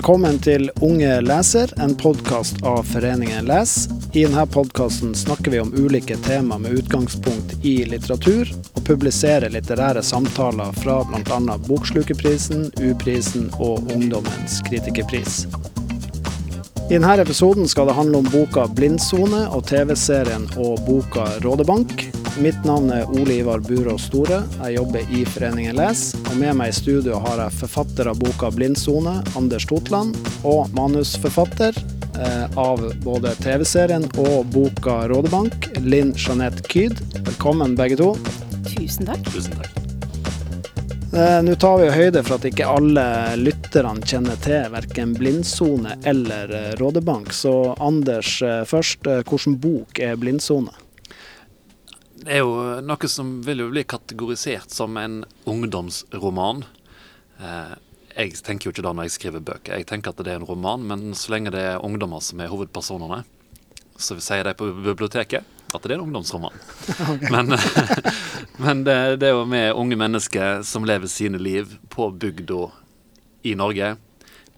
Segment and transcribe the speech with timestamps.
[0.00, 3.72] Velkommen til Unge leser, en podkast av Foreningen Les.
[4.16, 10.00] I denne podkasten snakker vi om ulike tema med utgangspunkt i litteratur, og publiserer litterære
[10.00, 11.58] samtaler fra bl.a.
[11.66, 15.42] Bokslukerprisen, U-prisen og Ungdommens kritikerpris.
[16.88, 22.19] I denne episoden skal det handle om boka 'Blindsone' og TV-serien og boka 'Rådebank'.
[22.38, 24.42] Mitt navn er Ole Ivar Burås Store.
[24.62, 26.02] Jeg jobber i Foreningen Les.
[26.30, 30.16] Og med meg i studio har jeg forfatter av boka 'Blindsone', Anders Totland,
[30.46, 31.76] og manusforfatter
[32.20, 37.02] eh, av både TV-serien og boka 'Rådebank', Linn Jeanette Kyd.
[37.26, 38.14] Velkommen, begge to.
[38.70, 39.24] Tusen takk.
[39.34, 39.72] Tusen takk.
[41.12, 43.06] Eh, Nå tar vi høyde for at ikke alle
[43.42, 47.34] lytterne kjenner til verken blindsone eller eh, Rådebank.
[47.34, 48.38] Så Anders,
[48.70, 50.72] først, hvilken bok er blindsone?
[52.20, 56.66] Det er jo noe som vil jo bli kategorisert som en ungdomsroman.
[57.40, 57.72] Eh,
[58.10, 59.78] jeg tenker jo ikke da når jeg skriver bøker.
[59.78, 62.52] Jeg tenker at det er en roman, men så lenge det er ungdommer som er
[62.52, 63.22] hovedpersonene,
[63.96, 66.56] så sier de på biblioteket at det er en ungdomsroman.
[67.32, 67.54] Men,
[68.64, 72.64] men det, det er jo med unge mennesker som lever sine liv på bygda
[73.46, 73.92] i Norge,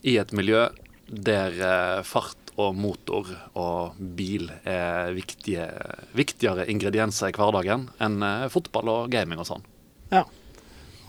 [0.09, 0.71] i et miljø
[1.13, 5.67] der eh, fart og motor og bil er viktige,
[6.17, 9.67] viktigere ingredienser i hverdagen enn eh, fotball og gaming og sånn.
[10.13, 10.27] Ja.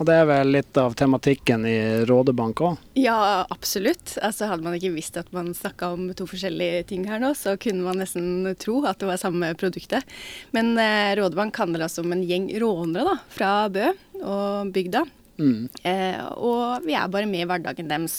[0.01, 1.77] Og det er vel litt av tematikken i
[2.09, 2.79] Rådebank òg?
[2.97, 4.15] Ja, absolutt.
[4.25, 7.53] Altså, hadde man ikke visst at man snakka om to forskjellige ting her nå, så
[7.61, 10.07] kunne man nesten tro at det var samme produktet.
[10.55, 13.91] Men eh, Rådebank handler altså om en gjeng rånere da, fra Bø
[14.23, 15.05] og bygda.
[15.37, 15.69] Mm.
[15.85, 18.17] Eh, og vi er bare med i hverdagen deres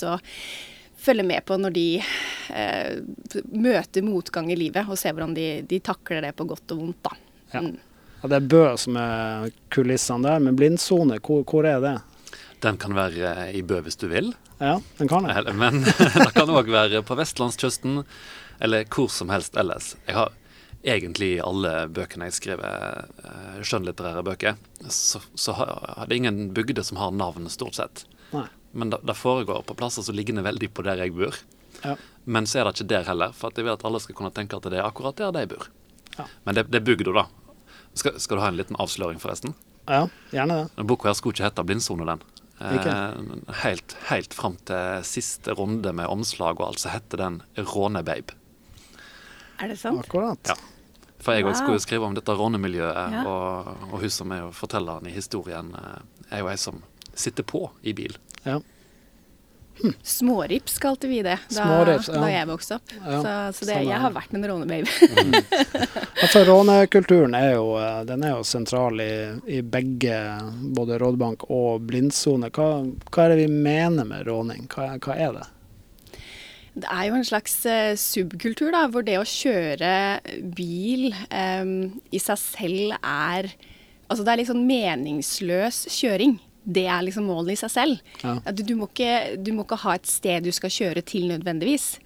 [1.05, 2.95] og følger med på når de eh,
[3.53, 7.03] møter motgang i livet, og ser hvordan de, de takler det på godt og vondt.
[7.05, 7.13] da.
[7.53, 7.61] Ja.
[7.61, 8.29] ja.
[8.31, 11.99] Det er Bø som er kulissene der, men blindsone, hvor, hvor er det?
[12.65, 14.33] Den kan være i Bø hvis du vil,
[14.63, 15.53] Ja, den kan jeg.
[15.59, 15.83] men
[16.15, 18.05] den kan òg være på vestlandskysten
[18.63, 19.93] eller hvor som helst ellers.
[20.07, 20.33] Jeg har
[20.87, 24.57] egentlig i alle bøkene jeg skriver, eh, skjønnlitterære bøker,
[24.89, 28.07] så, så har det ingen bygder som har navn, stort sett.
[28.33, 28.47] Nei.
[28.75, 31.37] Men det, det foregår på plasser som ligner veldig på der jeg bor.
[31.85, 31.95] Ja.
[32.27, 34.33] Men så er det ikke der heller, for at jeg vil at alle skal kunne
[34.35, 35.69] tenke at det er akkurat der de bor.
[36.19, 36.27] Ja.
[36.47, 37.27] Men det, det er bygda, da.
[37.95, 39.55] Skal, skal du ha en liten avsløring, forresten?
[39.87, 40.69] ja, gjerne det.
[40.79, 42.23] Denne boka her skulle ikke hete Blindsone, den.
[42.65, 48.33] Eh, helt, helt fram til siste runde med omslag og alt, så heter den Rånebabe.
[49.61, 50.01] Er det sant?
[50.07, 50.41] Akkurat.
[50.49, 50.57] Ja.
[51.25, 51.61] For jeg òg Wow.
[51.61, 53.23] skulle skrive om dette rånemiljøet, Ja.
[53.27, 56.83] og, og hun som er jo fortelleren i historien, eh, er jo ei som
[57.15, 58.17] sitter på i bil.
[58.45, 58.61] Ja.
[60.03, 62.21] Smårips kalte vi det da, Smårips, ja.
[62.21, 62.93] da jeg vokste opp.
[62.95, 64.91] Ja, Så, så det, jeg har vært en rånebabe.
[66.25, 69.15] Altså, Rånekulturen er jo, eh, den er jo sentral i,
[69.51, 70.15] i begge,
[70.77, 72.49] både rådbank og blindsone.
[72.55, 72.69] Hva,
[73.11, 74.65] hva er det vi mener med råning?
[74.73, 75.45] Hva, hva er det?
[76.75, 79.93] Det er jo en slags eh, subkultur, da, hvor det å kjøre
[80.57, 81.75] bil eh,
[82.15, 83.53] i seg selv er
[84.05, 86.35] Altså det er litt sånn meningsløs kjøring.
[86.65, 88.15] Det er liksom målet i seg selv.
[88.23, 88.39] Ja.
[88.51, 91.99] Du, du, må ikke, du må ikke ha et sted du skal kjøre til nødvendigvis.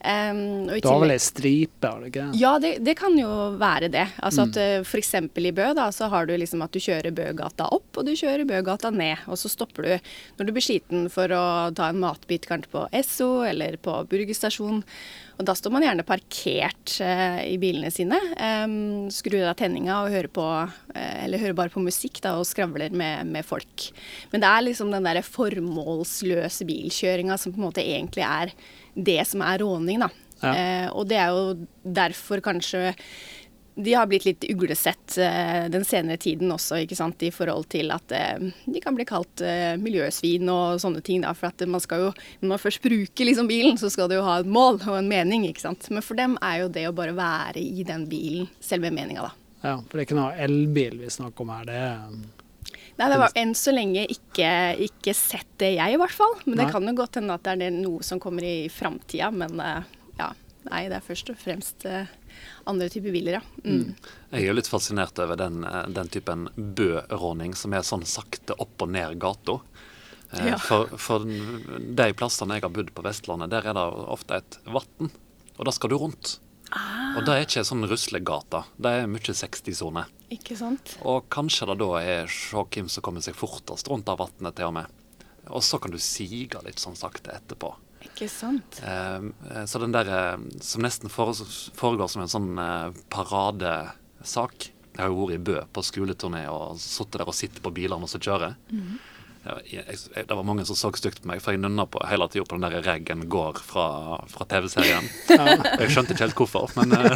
[0.00, 2.26] Um, Du har vel ei stripe, har det ikke?
[2.40, 3.28] ja, det, det kan jo
[3.60, 4.06] være det.
[4.24, 4.50] Altså Mm.
[4.50, 5.14] at uh, F.eks.
[5.36, 8.46] i Bø da, så har du liksom at du kjører Bøgata opp, og du kjører
[8.48, 9.18] Bøgata ned.
[9.28, 9.92] Og så stopper du
[10.38, 11.42] når du blir sliten for å
[11.76, 14.80] ta en matbit kanskje på Esso eller på burgerstasjon.
[15.40, 18.18] Og da står man gjerne parkert uh, i bilene sine.
[18.36, 22.48] Um, skrur av tenninga og hører på, uh, eller hører bare på musikk da, og
[22.48, 23.86] skravler med, med folk.
[24.32, 28.52] Men det er liksom den derre formålsløse bilkjøringa som på en måte egentlig er
[29.06, 30.10] det som er råning, da.
[30.40, 30.54] Ja.
[30.54, 32.94] Eh, og det er jo derfor kanskje
[33.74, 37.92] de har blitt litt uglesett eh, den senere tiden også, ikke sant, i forhold til
[37.94, 41.22] at eh, de kan bli kalt eh, miljøsvin og sånne ting.
[41.24, 42.10] da, For at man skal jo,
[42.40, 45.10] når man først bruker liksom bilen, så skal det jo ha et mål og en
[45.10, 45.46] mening.
[45.48, 45.88] ikke sant.
[45.92, 49.36] Men for dem er jo det å bare være i den bilen selve meninga, da.
[49.60, 51.66] Ja, for det er ikke noe elbil vi snakker om her.
[51.68, 52.20] Det er
[53.00, 54.48] Nei, det var enn så lenge ikke,
[54.84, 56.34] ikke sett det, jeg i hvert fall.
[56.44, 56.72] Men det Nei.
[56.74, 59.30] kan jo godt hende at det er noe som kommer i framtida.
[59.32, 59.86] Men eh,
[60.18, 60.26] ja,
[60.68, 62.10] nei, det er først og fremst eh,
[62.68, 63.42] andre typer biler, ja.
[63.64, 63.94] Mm.
[64.34, 68.58] Jeg er jo litt fascinert over den, eh, den typen Bø-råning som er sånn sakte
[68.60, 69.56] opp og ned gata.
[70.36, 70.60] Ja.
[70.62, 75.08] For, for de plassene jeg har bodd på Vestlandet, der er det ofte et vann,
[75.56, 76.36] og da skal du rundt.
[77.16, 78.64] Og det er ikke sånn ruslegata.
[78.78, 80.04] det er mye 60-sone.
[80.30, 80.96] Ikke sant?
[81.02, 84.70] Og kanskje det da er se hvem som kommer seg fortest rundt av vannet til
[84.70, 84.98] og med.
[85.50, 87.72] Og så kan du sige litt sånn sakte etterpå.
[88.06, 88.78] Ikke sant?
[88.86, 95.02] Eh, eh, så den der eh, som nesten foregår som en sånn eh, paradesak Jeg
[95.02, 98.18] har jo vært i Bø på skoleturné og sittet der og sittet på bilene så
[98.20, 98.56] kjører.
[99.66, 102.28] Jeg, jeg, Det var mange som så stygt på meg, for jeg nynna på hele
[102.30, 103.86] tida på den der Reggen går fra,
[104.30, 105.08] fra TV-serien.
[105.30, 105.54] Ja.
[105.80, 107.14] Jeg skjønte ikke helt hvorfor, men uh,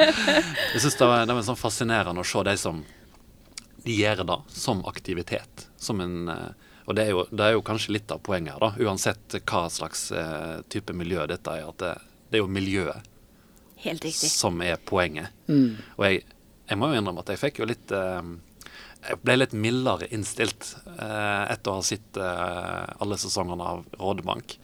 [0.72, 2.80] jeg syns det, var, det var sånn fascinerende å se de som
[3.84, 5.66] de gjør det som aktivitet.
[5.80, 8.64] Som en, uh, og det er, jo, det er, jo, kanskje litt av poenget her,
[8.64, 11.68] da, uansett hva slags uh, type miljø dette er.
[11.68, 11.94] at det,
[12.30, 13.06] det er jo miljøet
[14.12, 15.30] som er poenget.
[15.48, 15.76] Mm.
[15.96, 16.24] Og jeg,
[16.66, 17.92] jeg, må jo innrømme at jeg fikk jo litt
[19.00, 24.56] jeg ble litt mildere innstilt eh, etter å ha sett eh, alle sesongene av Rådebank.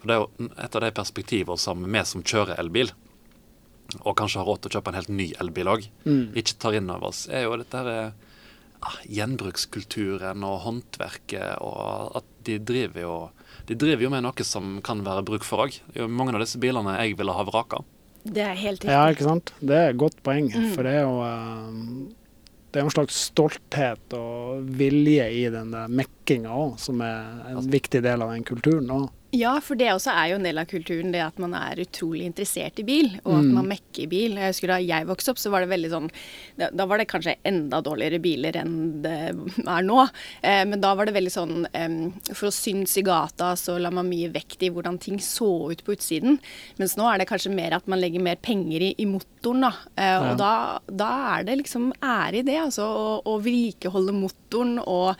[0.00, 2.92] For Det er jo et av de perspektivene som vi som kjører elbil,
[4.00, 6.24] og kanskje har råd til å kjøpe en helt ny elbil òg, mm.
[6.40, 8.14] ikke tar inn over oss, er jo dette her,
[8.80, 13.16] ah, gjenbrukskulturen og håndverket, og at de driver jo
[13.68, 15.76] de driver jo med noe som kan være bruk for òg.
[16.10, 17.82] Mange av disse bilene jeg ville ha vraka.
[18.22, 18.90] Det er helt riktig.
[18.94, 19.52] Ja, ikke sant.
[19.60, 20.48] Det er et godt poeng.
[20.50, 20.72] Mm.
[20.74, 22.21] For det er jo uh,
[22.72, 28.00] det er en slags stolthet og vilje i den mekkinga òg, som er en viktig
[28.04, 28.88] del av den kulturen.
[28.88, 29.12] Også.
[29.32, 32.26] Ja, for det også er jo en del av kulturen, det at man er utrolig
[32.28, 33.52] interessert i bil, og at mm.
[33.56, 34.34] man mekker bil.
[34.36, 36.08] Jeg husker Da jeg vokste opp, så var det veldig sånn
[36.60, 38.74] Da, da var det kanskje enda dårligere biler enn
[39.04, 40.02] det er nå.
[40.44, 41.94] Eh, men da var det veldig sånn eh,
[42.28, 45.80] For å synes i gata, så la man mye vekt i hvordan ting så ut
[45.84, 46.36] på utsiden.
[46.76, 49.72] Mens nå er det kanskje mer at man legger mer penger i, i motoren, da.
[49.96, 50.20] Eh, ja.
[50.28, 50.52] Og da,
[50.92, 52.90] da, er det liksom ære i det, altså.
[53.24, 55.16] Å vedlikeholde motoren og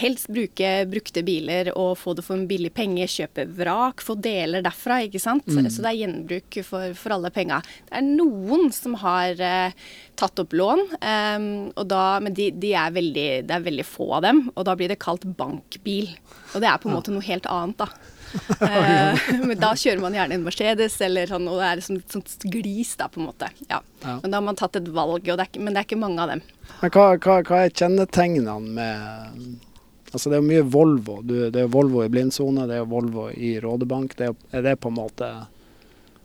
[0.00, 3.04] helst bruke brukte biler og få det for en billig penge.
[3.10, 5.48] Kjøpe vrak, få deler derfra, ikke sant.
[5.48, 5.68] Mm.
[5.70, 7.60] Så det er gjenbruk for, for alle penga.
[7.88, 9.76] Det er noen som har eh,
[10.20, 11.48] tatt opp lån, um,
[11.88, 14.42] da, men de, de er veldig, det er veldig få av dem.
[14.54, 16.10] Og da blir det kalt bankbil.
[16.54, 18.16] Og det er på en måte noe helt annet, da.
[18.62, 22.46] uh, men da kjører man gjerne en Mercedes, eller sånn, og det er sånn, sånt
[22.52, 23.50] glis, da, på en måte.
[23.68, 23.80] Ja.
[24.04, 24.18] Ja.
[24.22, 26.34] Men da har man tatt et valg, det er, men det er ikke mange av
[26.34, 26.44] dem.
[26.80, 29.66] Men hva, hva, hva er kjennetegnene med
[30.10, 31.20] Altså det er mye Volvo.
[31.22, 34.16] Du, det er Volvo i blindsone, det er Volvo i Rådebank.
[34.18, 35.30] Det er, er, det på en måte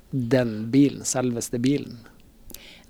[0.09, 1.99] den bilen, selveste bilen?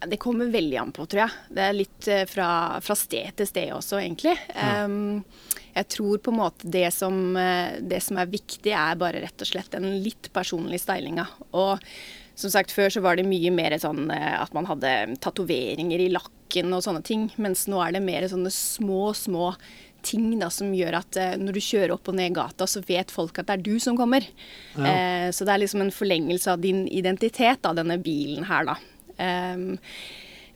[0.06, 1.44] Det kommer veldig an på, tror jeg.
[1.56, 2.50] Det er litt eh, fra,
[2.83, 4.36] fra sted til sted også, egentlig.
[4.53, 4.86] Ja.
[4.86, 5.24] Um,
[5.75, 9.44] jeg tror på en måte det som, eh, det som, er viktig, er bare rett
[9.44, 11.25] og slett den litt personlige stylinga.
[11.51, 11.83] Og
[12.36, 16.12] som sagt, før så var det mye mer sånn eh, at man hadde tatoveringer i
[16.13, 17.27] lakken og sånne ting.
[17.41, 19.53] Mens nå er det mer sånne små, små
[20.06, 23.13] ting da, som gjør at eh, når du kjører opp og ned gata, så vet
[23.13, 24.28] folk at det er du som kommer.
[24.75, 24.86] Ja.
[24.92, 28.80] Eh, så det er liksom en forlengelse av din identitet, da, denne bilen her, da.
[29.16, 29.78] Um,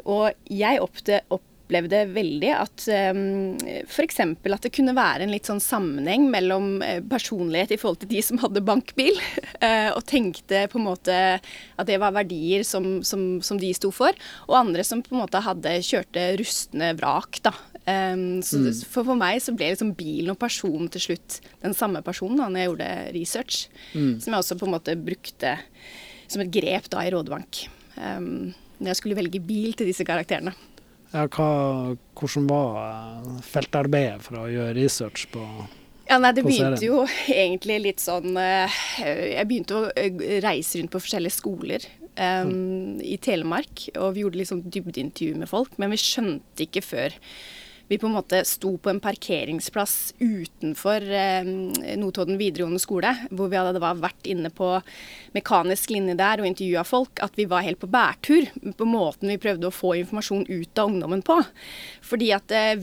[0.10, 1.22] og jeg oppte,
[1.69, 3.56] opplevde veldig at um,
[3.86, 4.19] f.eks.
[4.25, 8.24] at det kunne være en litt sånn sammenheng mellom eh, personlighet i forhold til de
[8.25, 9.19] som hadde bankbil,
[9.62, 13.94] uh, og tenkte på en måte at det var verdier som, som, som, de sto
[13.95, 14.18] for,
[14.50, 17.44] og andre som på en måte hadde kjørte rustne vrak.
[17.45, 17.54] da.
[17.89, 18.69] Um, så mm.
[18.91, 22.50] for, for meg så ble liksom bilen og personen til slutt den samme personen da
[22.51, 23.59] når jeg gjorde research,
[23.95, 24.15] mm.
[24.21, 25.56] som jeg også på en måte brukte
[26.30, 27.63] som et grep da i Rådebank.
[27.97, 30.53] Um, når jeg skulle velge bil til disse karakterene.
[31.09, 31.50] Ja, hva,
[32.19, 35.42] hvordan var eh, feltarbeidet for å gjøre research på
[36.06, 37.00] ja, nei, Det begynte jo
[37.33, 43.18] egentlig litt sånn eh, Jeg begynte å eh, reise rundt på forskjellige skoler um, i
[43.21, 43.88] Telemark.
[43.95, 47.18] Og vi gjorde liksom dybdeintervju med folk, men vi skjønte ikke før
[47.89, 51.47] vi på en måte sto på en parkeringsplass utenfor eh,
[51.97, 54.75] Notodden videregående skole, hvor vi hadde vært inne på
[55.33, 58.45] mekanisk linje der og intervjua folk, at vi var helt på bærtur
[58.78, 61.40] på måten vi prøvde å få informasjon ut av ungdommen på.
[62.06, 62.75] Fordi at eh,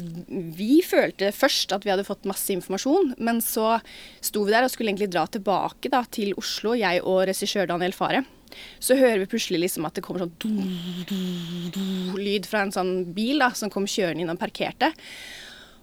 [0.59, 3.77] vi følte først at vi hadde fått masse informasjon, men så
[4.19, 7.95] sto vi der og skulle egentlig dra tilbake da, til Oslo, jeg og regissør Daniel
[7.95, 8.27] Fare.
[8.83, 10.51] Så hører vi plutselig liksom at det kommer sånn du,
[11.09, 11.19] du,
[11.75, 11.83] du,
[12.21, 14.93] lyd fra en sånn bil da, som kom kjørende inn og parkerte.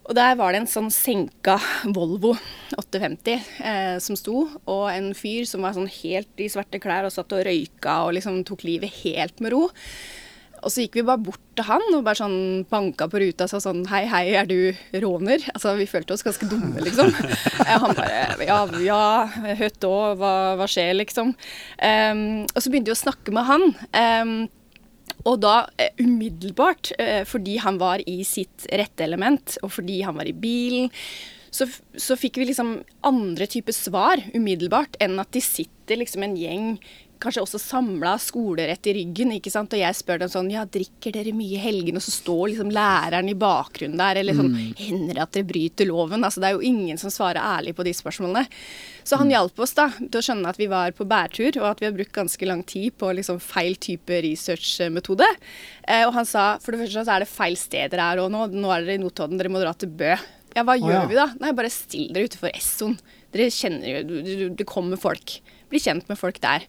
[0.03, 1.55] Og der var det en sånn senka
[1.95, 2.33] Volvo
[2.75, 7.15] 850 eh, som sto, og en fyr som var sånn helt i svarte klær og
[7.15, 9.69] satt og røyka og liksom tok livet helt med ro.
[10.63, 13.51] Og så gikk vi bare bort til han og bare sånn banka på ruta og
[13.51, 15.43] sa sånn Hei, hei, er du råner?
[15.53, 17.11] Altså, vi følte oss ganske dumme, liksom.
[17.67, 19.03] han bare Ja, ja,
[19.59, 21.35] høtt òg, hva, hva, skjer, liksom?
[21.77, 23.69] Um, og så begynte vi å snakke med han.
[23.91, 24.35] Um,
[25.27, 30.17] og da uh, umiddelbart, uh, fordi han var i sitt rette element, og fordi han
[30.19, 30.91] var i bilen,
[31.53, 36.33] så, så, fikk vi liksom andre typer svar umiddelbart enn at de sitter liksom en
[36.39, 36.69] gjeng
[37.23, 39.31] kanskje også samla skolerett i ryggen.
[39.37, 39.73] ikke sant?
[39.73, 42.01] Og jeg spør dem sånn Ja, drikker dere mye i helgene?
[42.01, 44.19] Og så står liksom læreren i bakgrunnen der.
[44.21, 44.59] Eller sånn mm.
[44.79, 46.23] Hender det at dere bryter loven?
[46.23, 48.45] Altså det er jo ingen som svarer ærlig på de spørsmålene.
[49.03, 49.33] Så han mm.
[49.35, 51.95] hjalp oss da til å skjønne at vi var på bærtur, og at vi har
[51.95, 55.27] brukt ganske lang tid på liksom feil type researchmetode.
[55.87, 58.31] Eh, og han sa for det første så er det feil sted dere er og
[58.33, 58.47] nå.
[58.53, 60.13] Nå er dere i Notodden, dere må dra til Bø.
[60.53, 61.05] Ja, hva oh, gjør ja.
[61.09, 61.27] vi da?
[61.41, 62.97] Nei, bare still dere utenfor Essoen.
[63.33, 65.39] Dere kjenner jo Det kommer folk.
[65.71, 66.65] Bli kjent med folk der.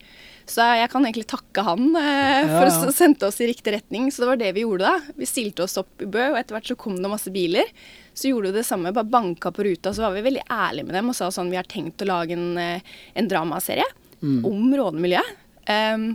[0.46, 2.68] Så jeg kan egentlig takke han eh, for Ja, ja.
[2.68, 4.10] å sende sendte oss i riktig retning.
[4.12, 5.14] Så det var det vi gjorde da.
[5.16, 7.70] Vi stilte oss opp i Bø, og etter hvert så kom det masse biler.
[8.14, 9.94] Så gjorde vi det samme, bare banka på ruta.
[9.94, 12.36] Så var vi veldig ærlige med dem og sa sånn vi har tenkt å lage
[12.36, 13.88] en, eh, en dramaserie
[14.24, 15.40] om rånemiljøet.
[15.68, 16.14] Um,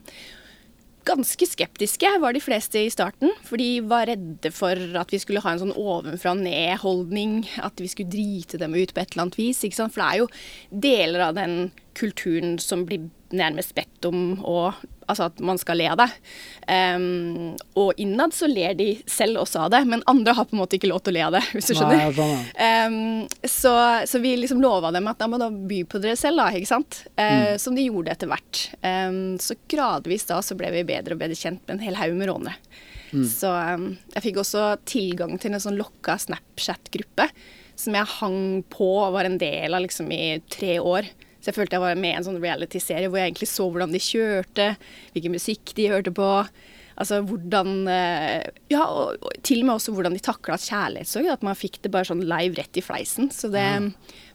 [1.09, 5.41] ganske skeptiske var de fleste i starten, for de var redde for at vi skulle
[5.43, 9.62] ha en sånn ovenfra-og-ned-holdning, at vi skulle drite dem ut på et eller annet vis.
[9.62, 10.27] For det er jo
[10.88, 11.55] deler av den
[11.98, 14.71] kulturen som blir nærmest bedt om å
[15.09, 16.05] Altså at man skal le av det.
[16.69, 20.59] Um, og innad så ler de selv også av det, men andre har på en
[20.59, 22.12] måte ikke lov til å le av det, hvis du skjønner.
[22.13, 22.67] Nei.
[22.86, 23.71] Um, så,
[24.05, 26.69] så vi liksom lova dem at da må da by på dere selv, da, ikke
[26.69, 27.00] sant.
[27.17, 28.62] Eh, Som de gjorde etter hvert.
[28.86, 32.13] Um, så gradvis da så ble vi bedre og bedre kjent med en hel haug
[32.19, 32.62] med rånere.
[33.09, 37.31] Så um, jeg fikk også tilgang til en sånn lokka Snapchat-gruppe
[37.79, 41.09] som jeg hang på og var en del av liksom i tre år.
[41.39, 43.96] Så jeg følte jeg var med i en sånn reality-serie hvor jeg egentlig så hvordan
[43.96, 44.74] de kjørte,
[45.15, 46.29] hvilken musikk de hørte på.
[47.00, 51.29] Altså hvordan eh, Ja, og, og til og med også hvordan de takla kjærlighetssorg.
[51.31, 53.31] At man fikk det bare sånn live rett i fleisen.
[53.31, 53.65] Så det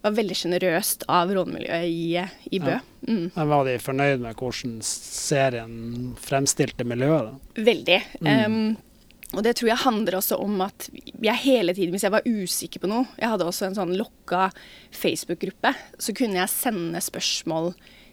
[0.04, 2.24] var veldig sjenerøst av rånemiljøet i,
[2.56, 2.78] i Bø.
[2.78, 2.80] Ja.
[3.04, 3.28] Mm.
[3.34, 5.76] Men var de fornøyd med hvordan serien
[6.24, 7.34] fremstilte miljøet?
[7.34, 7.62] da?
[7.68, 8.00] Veldig.
[8.24, 8.58] Um,
[9.36, 10.88] og det tror jeg handler også om at
[11.22, 14.48] jeg hele tiden, hvis jeg var usikker på noe Jeg hadde også en sånn lokka
[14.94, 15.74] Facebook-gruppe.
[15.98, 17.72] Så kunne jeg sende spørsmål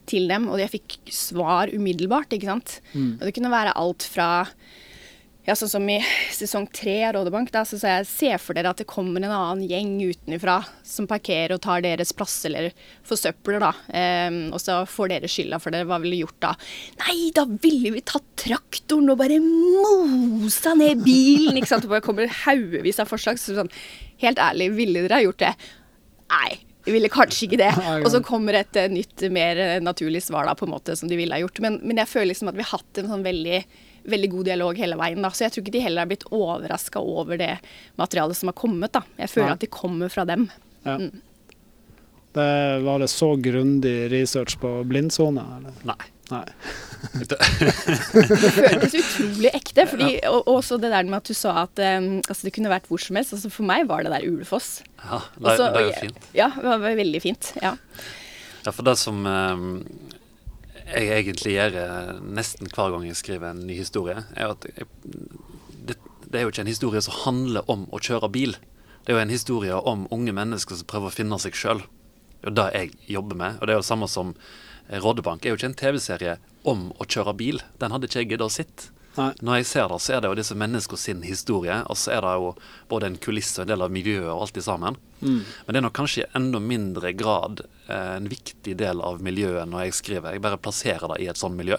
[0.10, 2.34] til dem, og jeg fikk svar umiddelbart.
[2.34, 2.80] ikke sant?
[3.20, 4.30] Og det kunne være alt fra
[5.42, 5.98] ja, sånn som i
[6.36, 9.34] sesong tre av Rådebank, da, så sa jeg se for dere at det kommer en
[9.34, 12.70] annen gjeng utenfra som parkerer og tar deres plass eller
[13.10, 13.72] forsøpler, da.
[13.90, 15.82] Um, og så får dere skylda for det.
[15.90, 16.54] Hva ville du gjort da?
[17.08, 21.90] Nei, da ville vi tatt traktoren og bare mosa ned bilen, ikke sant.
[21.90, 23.42] Det kommer haugevis av forslag.
[23.42, 23.74] Så sånn,
[24.22, 25.56] helt ærlig, ville dere ha gjort det?
[26.38, 26.52] Nei.
[26.86, 27.74] Vi ville kanskje ikke det.
[28.04, 31.10] Og så kommer et eh, nytt, mer eh, naturlig svar da, på en måte som
[31.10, 31.62] de ville ha gjort.
[31.66, 33.66] Men, men jeg føler liksom at vi har hatt en sånn veldig
[34.06, 35.22] veldig god dialog hele veien.
[35.22, 37.58] da, Så jeg tror ikke de heller er blitt overraska over det
[37.98, 38.92] materialet som har kommet.
[38.92, 39.02] da.
[39.18, 39.54] Jeg føler Nei.
[39.60, 40.50] at de kommer fra dem.
[40.86, 40.98] Ja.
[42.32, 45.44] Det var det så grundig research på blindsone?
[45.58, 45.74] eller?
[45.84, 46.00] Nei.
[46.32, 46.46] Nei.
[47.32, 47.38] Det
[48.56, 49.84] føltes utrolig ekte.
[49.90, 52.72] fordi, og, og også det der med at du sa at um, altså det kunne
[52.72, 53.34] vært hvor som helst.
[53.36, 54.82] altså For meg var det der Ulefoss.
[55.04, 56.30] Ja, det, Også- det er jo fint.
[56.38, 57.52] Ja, det var veldig fint.
[57.62, 57.76] ja.
[58.62, 59.62] Ja, for det som eh,
[60.92, 64.88] jeg egentlig gjør eh, nesten hver gang jeg skriver en ny historie, er at jeg,
[65.88, 68.56] det, det er jo ikke en historie som handler om å kjøre bil.
[69.02, 71.84] Det er jo en historie om unge mennesker som prøver å finne seg sjøl.
[72.42, 73.60] Det er det jeg jobber med.
[73.60, 74.36] Og det er jo det samme som
[74.92, 75.42] Rådebank.
[75.42, 77.62] Det er jo ikke en TV-serie om å kjøre bil.
[77.82, 78.92] Den hadde ikke jeg giddet å sitte.
[79.18, 79.32] Nei.
[79.44, 82.24] Når jeg ser det, så er det jo disse menneskene sin historie, og så er
[82.24, 82.52] det jo
[82.92, 85.00] både en kulisse og en del av miljøet og alt det sammen.
[85.22, 89.68] Men det er nok kanskje i enda mindre grad eh, en viktig del av miljøet
[89.70, 90.34] når jeg skriver.
[90.34, 91.78] Jeg bare plasserer det i et sånt miljø.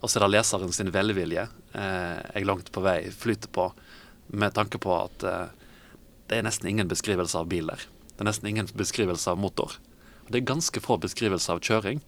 [0.00, 3.70] Og så er det leseren sin velvilje eh, jeg langt på vei flyter på,
[4.38, 5.44] med tanke på at eh,
[6.30, 7.82] det er nesten ingen beskrivelse av bil der.
[8.14, 9.76] Det er nesten ingen beskrivelse av motor.
[10.24, 12.00] Og det er ganske få beskrivelser av kjøring.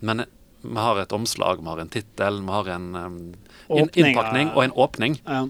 [0.00, 0.24] Men
[0.64, 3.18] vi har et omslag, vi har en tittel, vi har en um,
[3.68, 5.44] inn, innpakning og en åpning Ja.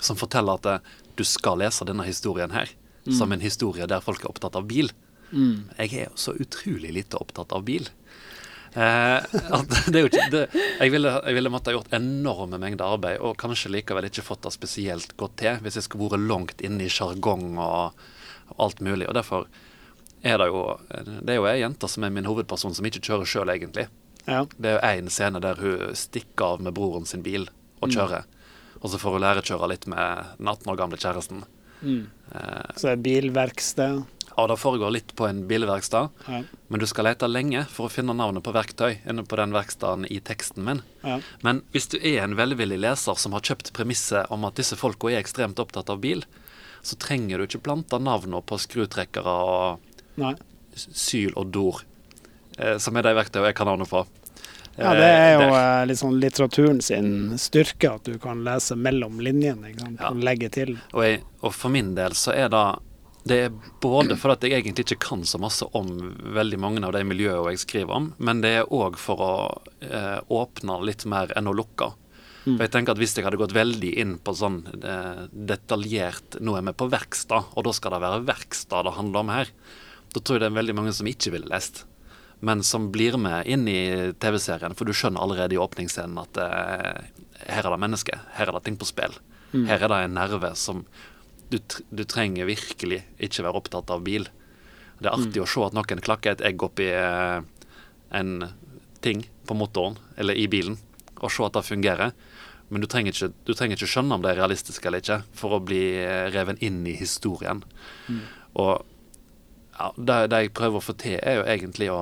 [0.00, 2.72] som forteller at uh, du skal lese denne historien her
[3.06, 4.88] som en historie der folk er opptatt av bil.
[5.30, 7.86] Jeg er jo så utrolig lite opptatt av bil.
[8.76, 9.22] Eh,
[9.56, 13.20] at det jo ikke, det, jeg, ville, jeg ville måtte ha gjort enorme mengder arbeid,
[13.24, 16.84] og kanskje likevel ikke fått det spesielt godt til hvis jeg skulle vært langt inne
[16.84, 17.94] i sjargong og,
[18.52, 19.08] og alt mulig.
[19.08, 19.46] og Derfor
[20.26, 20.64] er det jo
[21.22, 23.86] Det er jo ei jente som er min hovedperson, som ikke kjører sjøl, egentlig.
[24.26, 24.44] Ja.
[24.58, 27.48] Det er jo én scene der hun stikker av med broren sin bil
[27.82, 28.24] og kjører.
[28.82, 31.44] Og så får hun lærekjøre litt med den 18 år gamle kjæresten.
[31.82, 34.04] Eh, Så det er bilverksted.
[34.36, 36.42] Ja, det foregår litt på en bilverkstad, Ja.
[36.68, 40.04] men du skal lete lenge for å finne navnet på verktøy inne på den verkstaden
[40.10, 40.82] i teksten min.
[41.02, 41.20] Ja.
[41.42, 45.08] Men hvis du er en velvillig leser som har kjøpt premisset om at disse folka
[45.08, 46.24] er ekstremt opptatt av bil,
[46.82, 49.80] så trenger du ikke plante navnene på skrutrekkere og
[50.20, 50.34] Nei.
[50.76, 51.80] syl og dor,
[52.80, 54.06] som er de verktøyene jeg kan navnet på.
[54.76, 58.76] Ja, det er jo Eh, eh, litt sånn litteraturen sin styrke, at du kan lese
[58.76, 59.72] mellom linjene.
[59.72, 60.00] Ikke sant?
[60.00, 60.10] Ja.
[60.10, 60.76] Kan legge til.
[60.92, 62.66] Og, jeg, og for min del så er det
[63.26, 65.88] Det er både for at jeg egentlig ikke kan så masse om
[66.36, 69.32] veldig mange av de miljøene jeg skriver om, men det er òg for å
[69.82, 71.90] eh, åpne litt mer enn å lukke.
[72.46, 76.54] For jeg tenker at Hvis jeg hadde gått veldig inn på sånn eh, detaljert Nå
[76.54, 79.50] er vi på verkstad, og da skal det være verkstad det handler om her.
[80.14, 81.82] Da tror jeg det er veldig mange som ikke ville lest.
[82.44, 87.06] Men som blir med inn i TV-serien, for du skjønner allerede i åpningsscenen at eh,
[87.48, 89.14] her er det mennesker, her er det ting på spill.
[89.56, 90.82] Her er det en nerve som
[91.48, 94.26] du, du, trenger virkelig ikke være opptatt av bil.
[94.98, 95.44] Det er artig mm.
[95.44, 97.38] å se at noen klakker et egg oppi eh,
[98.16, 98.32] en
[99.04, 100.78] ting på motoren eller i bilen,
[101.20, 102.12] og se at det fungerer.
[102.68, 105.56] Men du trenger, ikke, du trenger ikke skjønne om det er realistisk eller ikke, for
[105.56, 107.62] å bli eh, reven inn i historien.
[108.10, 108.22] Mm.
[108.58, 108.72] Og
[109.76, 112.00] ja, det, det, jeg prøver å få til, er jo egentlig å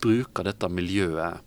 [0.00, 1.44] bruke dette miljøet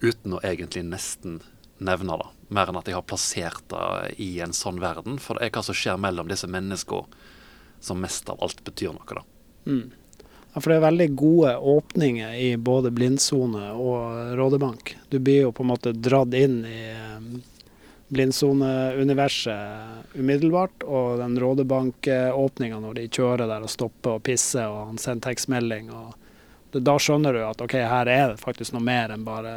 [0.00, 1.40] uten å egentlig nesten
[1.78, 2.26] nevne det.
[2.48, 5.18] Mer enn at jeg har plassert det i en sånn verden.
[5.22, 7.06] For det er hva som skjer mellom disse menneskene
[7.80, 9.22] som mest av alt betyr noe, da.
[9.66, 9.90] Mm.
[10.54, 14.02] Ja, for det er veldig gode åpninger i både blindsone og
[14.38, 14.96] Rådebank.
[15.12, 17.20] Du blir jo på en måte dratt inn i eh,
[18.08, 20.86] blindsoneuniverset umiddelbart.
[20.88, 25.92] Og den Rådebank-åpninga når de kjører der og stopper og pisser og han sender tekstmelding.
[25.92, 26.25] og
[26.72, 29.52] da skjønner du at ok, her er det faktisk noe mer enn bare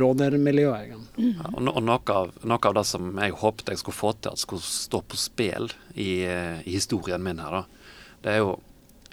[0.00, 0.94] rånermiljøet.
[1.20, 4.34] Ja, og, og noe, av, noe, av, det som jeg håpet jeg skulle få til
[4.34, 7.92] at skulle stå på spill i, i historien min her, da,
[8.24, 8.56] det er jo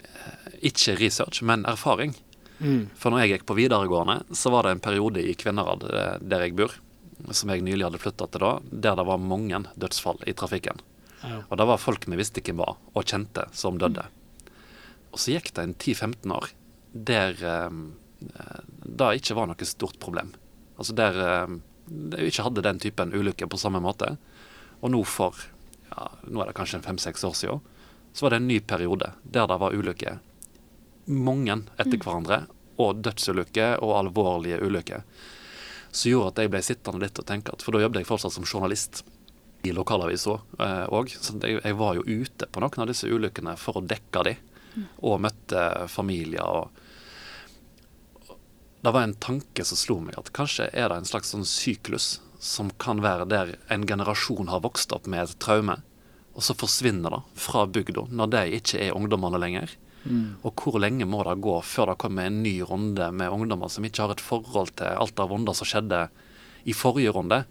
[0.02, 2.16] eh, ikke research, men erfaring.
[2.58, 2.88] Mm.
[2.98, 6.46] For når jeg gikk på videregående, så var det en periode i Kvinnherad, eh, der
[6.46, 6.74] jeg bor,
[7.30, 10.82] som jeg nylig hadde flytta til da, der det var mange dødsfall i trafikken.
[11.22, 11.40] Ja.
[11.48, 14.04] Og det var folk vi visste hvem var, og kjente, som døde.
[14.04, 14.22] Mm.
[15.14, 16.50] Og så gikk det en 10-15 år
[17.04, 17.70] der eh,
[18.86, 20.32] det ikke var noe stort problem.
[20.76, 24.16] Altså der eh, de ikke hadde den typen ulykker på samme måte.
[24.82, 25.38] Og nå for
[25.90, 27.60] ja, nå er det kanskje fem-seks år siden,
[28.12, 30.18] så var det en ny periode der det var ulykker.
[31.06, 32.02] Mange etter mm.
[32.02, 32.38] hverandre,
[32.82, 35.04] og dødsulykker og alvorlige ulykker.
[35.90, 38.34] Som gjorde at jeg ble sittende litt og tenke at For da jobbet jeg fortsatt
[38.34, 39.04] som journalist
[39.64, 41.06] i lokalavisa òg.
[41.08, 44.24] Eh, så jeg, jeg, var jo ute på noen av disse ulykkene for å dekke
[44.28, 44.34] de,
[44.74, 44.88] mm.
[45.08, 45.62] og møtte
[45.92, 46.44] familier.
[46.44, 46.85] og
[48.86, 52.20] det var en tanke som slo meg, at kanskje er det en slags sånn syklus
[52.38, 55.74] som kan være der en generasjon har vokst opp med et traume,
[56.38, 59.74] og så forsvinner det fra bygda når de ikke er ungdommene lenger.
[60.04, 60.38] Mm.
[60.46, 63.90] Og hvor lenge må det gå før det kommer en ny runde med ungdommer som
[63.90, 66.04] ikke har et forhold til alt det vonde som skjedde
[66.62, 67.42] i forrige runde?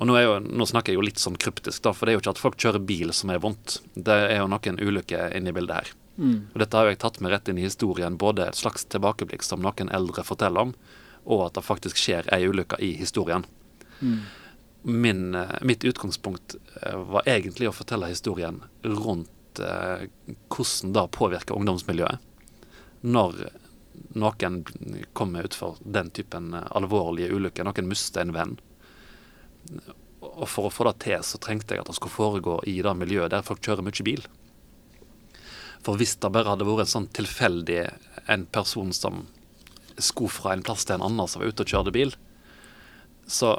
[0.00, 2.24] Og nå, jo, nå, snakker jeg jo litt sånn kryptisk, da, for det er jo
[2.24, 3.78] ikke at folk kjører bil som er vondt.
[3.94, 5.98] Det er jo noen ulykker inne i bildet her.
[6.22, 6.36] Mm.
[6.52, 9.64] Og Dette har jeg tatt med rett inn i historien, både et slags tilbakeblikk som
[9.64, 10.74] noen eldre forteller om,
[11.26, 13.44] og at det faktisk skjer ei ulykke i historien.
[14.00, 14.20] Mm.
[14.82, 20.06] Min, eh, mitt utgangspunkt eh, var egentlig å fortelle historien rundt eh,
[20.50, 22.30] hvordan det påvirker ungdomsmiljøet.
[23.02, 23.42] Når
[24.18, 24.62] noen
[25.12, 28.54] kommer utfor den typen eh, alvorlige ulykker, noen mister en venn.
[30.22, 32.94] Og for å få det til, så trengte jeg at det skulle foregå i det
[32.98, 34.24] miljøet der folk kjører mye bil.
[35.82, 37.80] For hvis det bare hadde vært en sånn tilfeldig
[38.30, 39.26] en person som
[39.98, 42.14] skulle fra en plass til en annen som var ute og kjørte bil,
[43.26, 43.56] så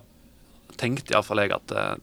[0.79, 1.95] tenkte iallfall jeg at eh,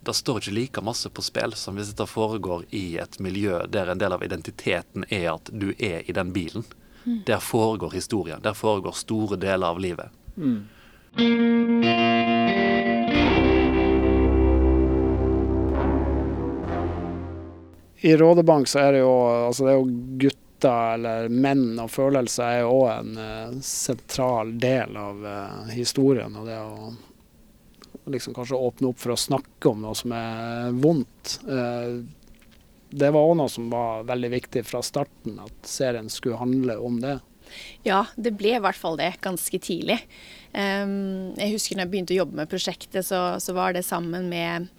[0.00, 3.92] det står ikke like masse på spill som hvis dette foregår i et miljø der
[3.92, 6.64] en del av identiteten er at du er i den bilen.
[7.04, 7.22] Mm.
[7.28, 8.40] Der foregår historien.
[8.42, 10.08] Der foregår store deler av livet.
[10.36, 10.64] Mm.
[18.00, 19.90] I Rådebank så er det jo altså det er jo
[20.24, 26.36] gutter eller menn og følelser er jo òg en uh, sentral del av uh, historien.
[26.36, 26.92] Og det å
[28.10, 31.38] liksom kanskje åpne opp for å snakke om noe som er vondt.
[31.48, 32.02] Uh,
[32.90, 36.98] det var òg noe som var veldig viktig fra starten, at serien skulle handle om
[37.02, 37.18] det.
[37.86, 39.98] Ja, det ble i hvert fall det ganske tidlig.
[40.52, 44.28] Um, jeg husker når jeg begynte å jobbe med prosjektet, så, så var det sammen
[44.30, 44.70] med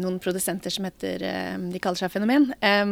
[0.00, 2.48] noen produsenter som heter eh, De kaller seg Fenomen.
[2.60, 2.84] Eh,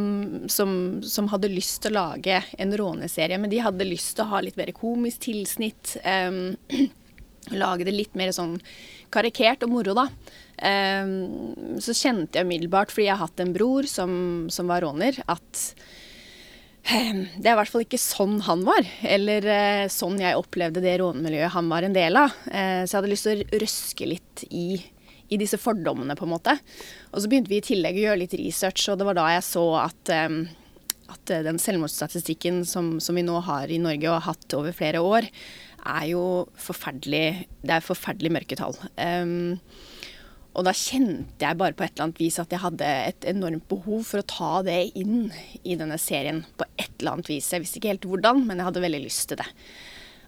[0.53, 4.33] som, som, hadde lyst til å lage en råneserie, men de hadde lyst til å
[4.35, 5.97] ha litt mer komisk tilsnitt.
[7.55, 8.57] lage det litt mer sånn
[9.13, 10.07] karikert og moro, da.
[10.57, 14.15] så kjente jeg umiddelbart, fordi jeg har hatt en bror som,
[14.51, 15.61] som var råner, at
[16.85, 20.99] det er i hvert fall ikke sånn han var, eller eh, sånn jeg opplevde det
[21.01, 22.35] rånemiljøet han var en del av.
[22.45, 24.67] Eh, så jeg hadde lyst til å røske litt i
[25.33, 26.57] i disse fordommene, på en måte.
[27.13, 29.47] Og så begynte vi i tillegg å gjøre litt research, og det var da jeg
[29.47, 30.13] så at,
[31.15, 35.03] at den selvmordsstatistikken som, som, vi nå har i Norge og har hatt over flere
[35.05, 35.29] år,
[35.85, 36.23] er jo
[36.57, 38.77] forferdelig Det er forferdelig mørke tall.
[38.97, 39.61] Um,
[40.55, 43.67] og da kjente jeg bare på et eller annet vis at jeg hadde et enormt
[43.71, 45.27] behov for å ta det inn
[45.67, 47.51] i denne serien på et eller annet vis.
[47.51, 49.49] Jeg visste ikke helt hvordan, men jeg hadde veldig lyst til det.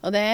[0.07, 0.27] Og det,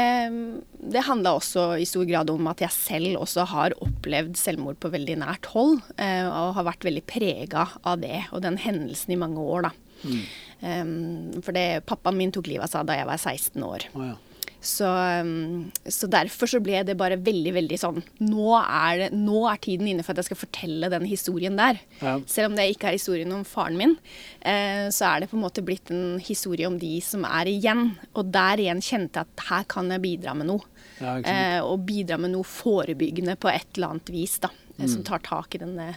[0.93, 4.91] det handla også i stor grad om at jeg selv også har opplevd selvmord på
[4.93, 9.21] veldig nært hold, eh, og har vært veldig prega av det og den hendelsen i
[9.21, 9.73] mange år, da.
[10.03, 10.23] Mm.
[10.63, 13.87] Um, for det, pappaen min tok livet av seg da jeg var 16 år.
[13.97, 14.32] Oh, ja.
[14.63, 19.41] Så, um, så, derfor så ble det bare veldig, veldig sånn nå er, det, nå
[19.51, 21.81] er, tiden inne for at jeg skal fortelle den historien der.
[21.99, 22.15] Ja.
[22.31, 23.97] Selv om det ikke er historien om faren min,
[24.39, 27.97] eh, så er det på en måte blitt en historie om de som er igjen.
[28.15, 30.69] Og der igjen kjente jeg at her kan jeg bidra med noe.
[31.03, 34.53] Ja, eh, og bidra med noe forebyggende på et eller annet vis, da.
[34.79, 34.87] Mm.
[34.87, 35.91] Som tar tak i denne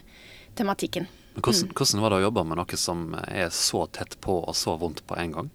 [0.58, 1.06] tematikken.
[1.36, 1.75] Hvordan, mm.
[1.75, 5.06] hvordan, var det å jobbe med noe som er så tett på og så vondt
[5.06, 5.54] på en gang?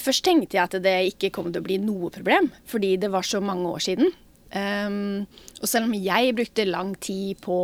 [0.00, 3.26] Først tenkte jeg at det ikke kom til å bli noe problem, fordi det var
[3.26, 4.12] så mange år siden.
[4.52, 5.24] Um,
[5.62, 7.56] og selv om jeg brukte lang tid på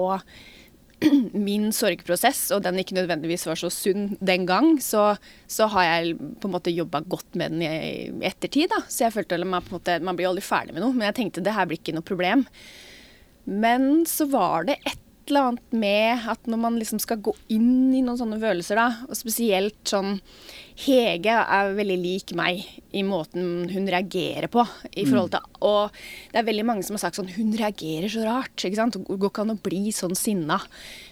[1.48, 5.12] min sorgprosess, og den ikke nødvendigvis var så sunn den gang, så,
[5.46, 8.72] så har jeg på en måte jobba godt med den i ettertid.
[8.72, 8.82] Da.
[8.88, 11.10] Så jeg følte at man, på en måte, man blir aldri ferdig med noe, men
[11.10, 12.46] jeg tenkte det her blir ikke noe problem.
[13.48, 17.94] Men så var det et eller annet med at når man liksom skal gå inn
[17.94, 20.18] i noen sånne følelser, da, og spesielt sånn
[20.78, 22.60] Hege er veldig lik meg
[22.94, 24.62] i måten hun reagerer på.
[24.92, 25.56] i forhold til, mm.
[25.66, 25.96] Og
[26.30, 28.54] det er veldig mange som har sagt sånn Hun reagerer så rart.
[28.62, 29.00] ikke sant?
[29.08, 30.60] Går ikke an å bli sånn sinna.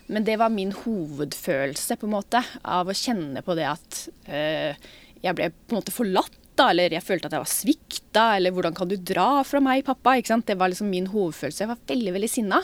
[0.07, 4.87] Men det var min hovedfølelse, på en måte, av å kjenne på det at øh,
[5.25, 8.55] jeg ble på en måte forlatt da, eller jeg følte at jeg var svikta, eller
[8.57, 10.17] hvordan kan du dra fra meg, pappa?
[10.17, 11.63] Det var liksom min hovedfølelse.
[11.65, 12.63] Jeg var veldig, veldig sinna.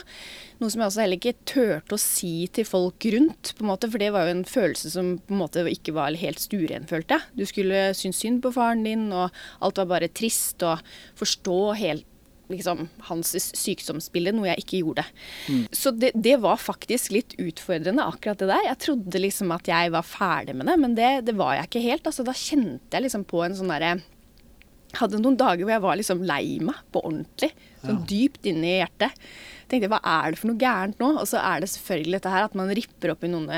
[0.61, 3.89] Noe som jeg også heller ikke turte å si til folk rundt, på en måte,
[3.91, 7.19] for det var jo en følelse som på en måte ikke var helt stueren, følte
[7.19, 7.29] jeg.
[7.37, 10.81] Du skulle synes synd på faren din, og alt var bare trist, og
[11.19, 12.09] forstå helt
[12.51, 15.05] liksom, hans sykdomsbilde, noe jeg ikke gjorde.
[15.47, 15.61] Mm.
[15.75, 18.65] Så det, det, var faktisk litt utfordrende, akkurat det der.
[18.69, 21.85] Jeg trodde liksom at jeg var ferdig med det, men det, det var jeg ikke
[21.87, 22.09] helt.
[22.09, 23.95] Altså, da kjente jeg liksom på en sånn derre
[24.93, 27.47] Hadde noen dager hvor jeg var liksom lei meg på ordentlig.
[27.81, 28.03] Sånn ja.
[28.11, 29.23] dypt i hjertet
[29.73, 31.11] tenkte jeg hva er det for noe gærent nå?
[31.19, 33.51] Og så er det selvfølgelig dette her at man ripper opp i noen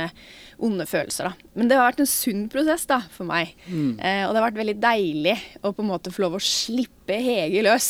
[0.63, 1.49] onde følelser, da.
[1.55, 3.53] Men det har vært en sunn prosess da, for meg.
[3.67, 3.97] Mm.
[3.99, 7.19] Eh, og det har vært veldig deilig å på en måte få lov å slippe
[7.21, 7.89] Hege løs.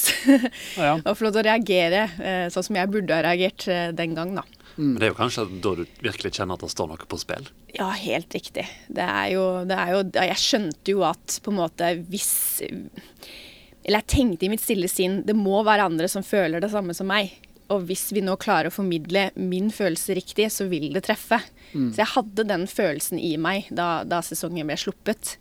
[0.81, 0.95] ja.
[1.05, 4.17] og få lov til å reagere eh, sånn som jeg burde ha reagert eh, den
[4.17, 4.45] gang, da.
[4.75, 4.97] Mm.
[4.97, 7.47] Det er jo kanskje da du virkelig kjenner at det står noe på spill?
[7.77, 8.65] Ja, helt riktig.
[8.91, 12.33] Det er jo, det er jo Jeg skjønte jo at på en måte hvis
[12.65, 16.95] Eller jeg tenkte i mitt stille sinn det må være andre som føler det samme
[16.97, 17.31] som meg.
[17.73, 21.39] Og hvis vi nå klarer å formidle min følelse riktig, så vil det treffe.
[21.73, 21.89] Mm.
[21.93, 25.35] Så jeg hadde den følelsen i meg da, da sesongen ble sluppet.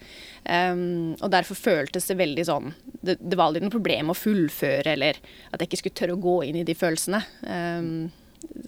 [0.45, 4.93] Um, og derfor føltes det veldig sånn det, det, var aldri noe problem å fullføre,
[4.93, 5.17] eller
[5.49, 7.21] at jeg ikke skulle tørre å gå inn i de følelsene.
[7.45, 8.11] Um,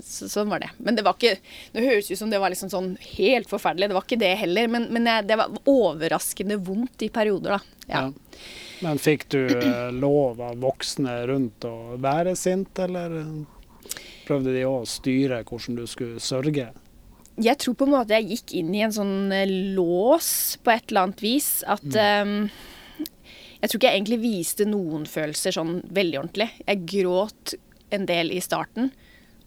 [0.05, 0.71] så, sånn var det.
[0.79, 1.37] Men det var ikke
[1.73, 3.91] Det høres ut som det var liksom sånn helt forferdelig.
[3.91, 4.71] Det var ikke det heller.
[4.73, 7.83] Men, men jeg, det var overraskende vondt i perioder, da.
[7.87, 8.07] Ja.
[8.07, 8.41] ja.
[8.85, 13.15] Men fikk du eh, lov av voksne rundt å være sint, eller
[14.27, 16.71] prøvde de å styre hvordan du skulle sørge?
[17.37, 20.89] Jeg tror på en måte jeg gikk inn i en sånn eh, lås på et
[20.89, 21.51] eller annet vis.
[21.69, 22.29] At mm.
[22.29, 23.07] um,
[23.61, 26.49] Jeg tror ikke jeg egentlig viste noen følelser sånn veldig ordentlig.
[26.65, 27.57] Jeg gråt
[27.97, 28.91] en del i starten.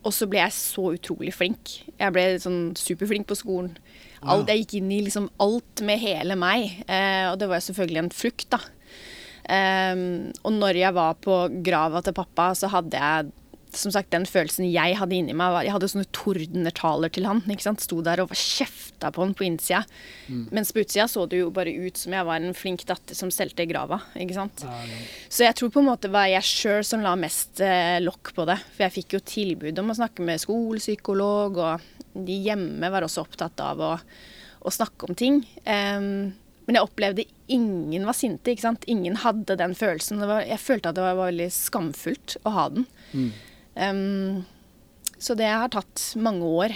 [0.06, 1.74] Og så ble jeg så utrolig flink.
[2.00, 3.74] Jeg ble sånn superflink på skolen.
[4.20, 6.84] Alt, jeg gikk inn i liksom alt med hele meg.
[6.86, 8.62] Eh, og det var selvfølgelig en frukt, da.
[9.50, 13.32] Um, og når jeg var på grava til pappa, så hadde jeg
[13.76, 17.42] som sagt, den følelsen jeg hadde inni meg Jeg hadde sånne tordenertaler til han.
[17.46, 17.84] ikke sant?
[17.84, 19.84] Sto der og kjefta på han på innsida.
[20.28, 20.48] Mm.
[20.56, 23.32] Mens på utsida så det jo bare ut som jeg var en flink datter som
[23.34, 24.02] stelte grava.
[24.18, 24.66] ikke sant?
[24.66, 25.04] Ja, ja.
[25.30, 28.48] Så jeg tror på en måte var jeg sjøl som la mest eh, lokk på
[28.50, 28.58] det.
[28.74, 33.28] For jeg fikk jo tilbud om å snakke med skolepsykolog, og de hjemme var også
[33.28, 33.96] opptatt av å,
[34.66, 35.44] å snakke om ting.
[35.66, 36.34] Um,
[36.70, 38.52] men jeg opplevde ingen var sinte.
[38.52, 38.84] ikke sant?
[38.86, 40.22] Ingen hadde den følelsen.
[40.22, 42.86] Var, jeg følte at det var, var, veldig skamfullt å ha den.
[43.10, 43.32] Mm.
[43.74, 46.76] Um, så det har tatt mange år.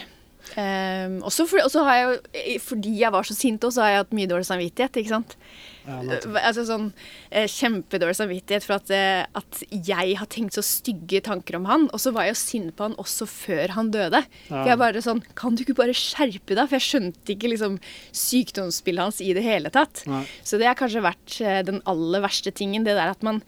[0.54, 4.18] Um, for, også har jeg jo, fordi jeg var så sint også, har jeg hatt
[4.18, 5.00] mye dårlig samvittighet.
[5.00, 5.38] ikke sant?
[5.84, 5.98] Ja,
[6.40, 6.86] altså sånn
[7.28, 11.88] eh, Kjempedårlig samvittighet for at, eh, at, jeg har tenkt så stygge tanker om han.
[11.92, 14.24] Og så var jeg jo sint på han også før han døde.
[14.52, 14.64] Ja.
[14.70, 16.70] Jeg bare sånn Kan du ikke bare skjerpe deg?
[16.70, 17.80] For jeg skjønte ikke liksom
[18.16, 20.06] sykdomsbildet hans i det hele tatt.
[20.10, 20.24] Nei.
[20.46, 22.88] Så det har kanskje vært eh, den aller verste tingen.
[22.88, 23.44] Det der at man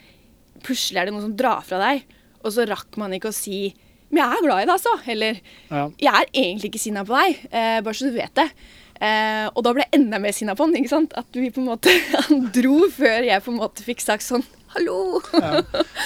[0.66, 2.06] Plutselig er det noen som drar fra deg,
[2.40, 3.76] og så rakk man ikke å si
[4.16, 4.96] men jeg er glad i deg, altså.
[5.12, 5.86] Eller ja.
[6.00, 8.48] jeg er egentlig ikke sinna på deg, eh, bare så du vet det.
[9.04, 10.76] Eh, og da ble jeg enda mer sinna på han.
[10.80, 11.16] ikke sant?
[11.20, 11.92] At vi på en måte,
[12.30, 15.20] Han dro før jeg på en måte fikk sagt sånn Hallo!
[15.36, 15.52] Ja,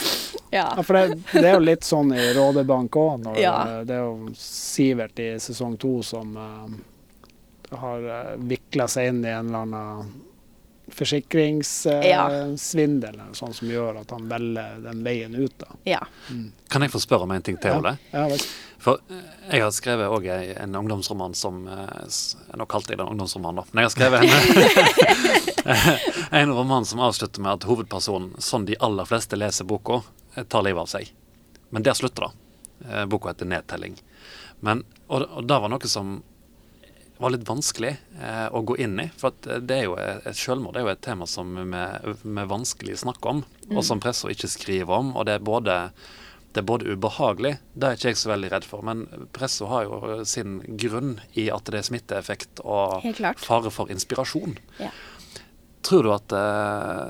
[0.58, 0.66] ja.
[0.78, 3.30] ja for det, det, er jo litt sånn i Rådebank òg.
[3.30, 6.66] Det er jo Sivert i sesong to som uh,
[7.78, 10.12] har eh, vikla seg inn i en eller annen
[10.96, 15.54] forsikringssvindel, eller sånn som gjør at han velger den veien ut.
[15.58, 15.66] da.
[15.84, 16.08] Ja.
[16.30, 16.52] Mm.
[16.70, 17.98] Kan jeg få spørre om en ting til, Ole?
[18.12, 18.38] Ja, ja,
[18.80, 19.16] For eh,
[19.52, 22.04] jeg har skrevet òg en ungdomsroman som eh,
[22.56, 23.64] Nå kalte jeg den ungdomsroman, da.
[23.72, 24.30] Men jeg har skrevet en,
[26.42, 29.96] en roman som avslutter med at hovedpersonen, sånn de aller fleste leser boka,
[30.36, 31.04] eh, tar livet av seg.
[31.70, 32.32] Men der slutter det.
[32.90, 34.00] Eh, boka heter 'Nedtelling'.
[34.60, 36.22] Men, og, og det var noe som
[37.20, 39.10] var litt vanskelig eh, å gå inn i.
[39.20, 43.34] For det er jo et selvmord det er jo et tema som vi vanskelig snakker
[43.34, 43.76] om, mm.
[43.76, 45.12] og som pressa ikke skriver om.
[45.20, 45.78] Og det er, både,
[46.56, 49.04] det er både ubehagelig, det er ikke jeg så veldig redd for, men
[49.36, 53.04] pressa har jo sin grunn i at det er smitteeffekt og
[53.44, 54.56] fare for inspirasjon.
[54.80, 54.94] Ja.
[55.84, 57.06] Tror du at eh,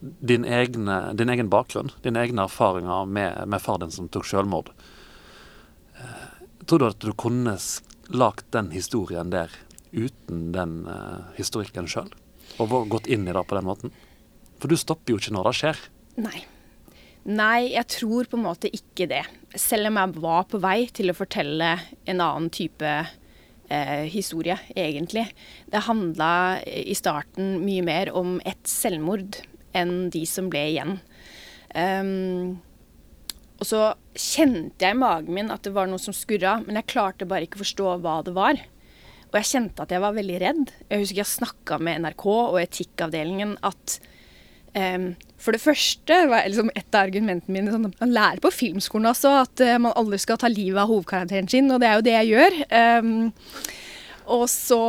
[0.00, 4.68] din, egne, din, egen bakgrunn, dine egne erfaringer med, med far din som tok selvmord,
[5.96, 6.26] eh,
[6.68, 7.56] tror du at du kunne
[8.10, 9.52] lagt den historien der
[9.90, 12.10] uten den uh, historikken sjøl?
[12.60, 13.94] Og gått inn i det på den måten?
[14.60, 15.84] For du stopper jo ikke når det skjer.
[16.20, 16.42] Nei.
[17.28, 19.22] Nei, jeg tror på en måte ikke det.
[19.58, 21.74] Selv om jeg var på vei til å fortelle
[22.08, 25.26] en annen type eh, historie, egentlig.
[25.70, 26.32] Det handla
[26.64, 29.42] i starten mye mer om et selvmord
[29.76, 30.96] enn de som ble igjen.
[31.76, 32.58] Um,
[33.60, 33.80] og så
[34.16, 37.44] kjente jeg i magen min at det var noe som skurra, men jeg klarte bare
[37.44, 38.62] ikke å forstå hva det var.
[39.30, 40.70] Og jeg kjente at jeg var veldig redd.
[40.88, 43.98] Jeg husker jeg snakka med NRK og etikkavdelingen at
[44.74, 49.08] um, For det første var liksom et av argumentene mine sånn man lærer på filmskolen
[49.12, 52.06] altså at uh, man aldri skal ta livet av hovedkarakteren sin, og det er jo
[52.08, 52.58] det jeg gjør.
[53.04, 53.14] Um,
[54.30, 54.80] og så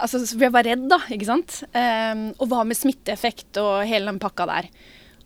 [0.00, 1.60] Altså, jeg var redd, da, ikke sant.
[1.72, 4.70] Um, og hva med smitteeffekt og hele den pakka der.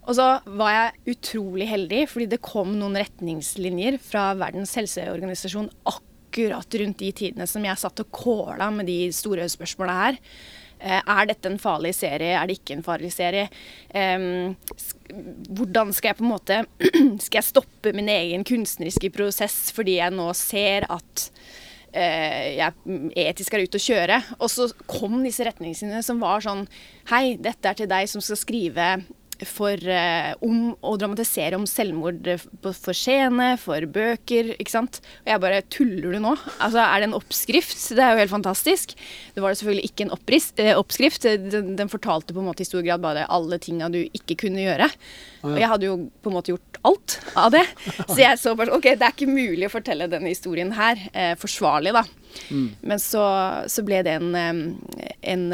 [0.05, 6.77] Og så var jeg utrolig heldig, fordi det kom noen retningslinjer fra Verdens helseorganisasjon akkurat
[6.81, 10.21] rundt de tidene som jeg satt og kåla med de store spørsmåla her.
[10.85, 12.35] Eh, er dette en farlig serie?
[12.37, 13.49] Er det ikke en farlig serie?
[13.95, 14.53] Um,
[15.57, 16.57] hvordan skal jeg på en måte
[17.25, 21.27] Skal jeg stoppe min egen kunstneriske prosess fordi jeg nå ser at
[21.95, 22.75] uh, jeg
[23.25, 24.21] etisk er ute å kjøre?
[24.41, 26.67] Og så kom disse retningslinjene som var sånn
[27.09, 28.89] Hei, dette er til deg som skal skrive
[29.49, 32.29] for, uh, om å dramatisere om selvmord
[32.63, 35.01] for scene, for bøker, ikke sant.
[35.25, 36.35] Og jeg bare Tuller du nå?
[36.63, 37.77] Altså, er det en oppskrift?
[37.97, 38.95] Det er jo helt fantastisk.
[39.35, 41.27] Det var det selvfølgelig ikke en oppris, eh, oppskrift.
[41.51, 44.65] Den, den, fortalte på en måte i stor grad bare alle tinga du ikke kunne
[44.65, 44.89] gjøre.
[45.45, 47.65] Og jeg hadde jo på en måte gjort alt av det.
[48.07, 51.35] Så jeg så bare OK, det er ikke mulig å fortelle denne historien her eh,
[51.41, 52.05] forsvarlig, da.
[52.51, 52.67] Mm.
[52.83, 53.23] Men så,
[53.71, 55.45] så, ble det en, en,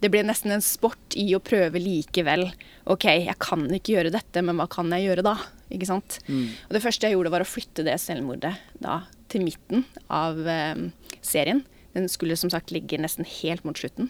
[0.00, 2.46] Det ble nesten en sport i å prøve likevel.
[2.90, 5.36] OK, jeg kan ikke gjøre dette, men hva kan jeg gjøre da?
[5.74, 6.20] Ikke sant?
[6.28, 6.48] Mm.
[6.68, 10.90] Og det første jeg gjorde, var å flytte det selvmordet da til midten av um,
[11.24, 11.64] serien.
[11.94, 14.08] Den skulle som sagt ligge nesten helt mot slutten.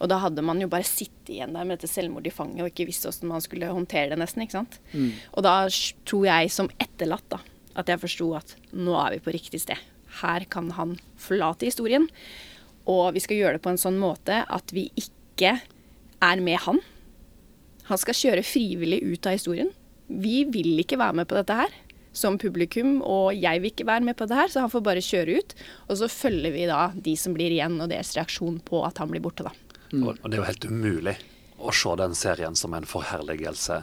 [0.00, 2.72] Og da hadde man jo bare sittet igjen der med dette selvmordet i fanget og
[2.72, 4.42] ikke visst hvordan man skulle håndtere det, nesten.
[4.42, 4.80] ikke sant?
[4.90, 5.12] Mm.
[5.36, 5.54] Og da
[6.10, 7.38] tror jeg som etterlatt da,
[7.78, 9.78] at jeg forsto at nå er vi på riktig sted.
[10.20, 12.08] Her kan han forlate historien.
[12.90, 15.58] Og vi skal gjøre det på en sånn måte at vi ikke
[16.20, 16.80] er med han.
[17.90, 19.70] Han skal kjøre frivillig ut av historien.
[20.10, 21.72] Vi vil ikke være med på dette her
[22.12, 25.04] som publikum, og jeg vil ikke være med på det her, så han får bare
[25.04, 25.54] kjøre ut.
[25.88, 29.12] Og så følger vi da de som blir igjen, og deres reaksjon på at han
[29.12, 29.54] blir borte, da.
[29.92, 30.06] Mm.
[30.10, 31.16] Og det er jo helt umulig
[31.60, 33.80] å se den serien som en forherligelse,